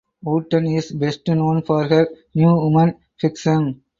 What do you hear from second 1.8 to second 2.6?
her New